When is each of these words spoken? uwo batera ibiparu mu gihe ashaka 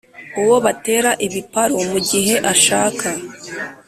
uwo 0.41 0.55
batera 0.65 1.11
ibiparu 1.25 1.75
mu 1.89 1.99
gihe 2.09 2.35
ashaka 2.51 3.07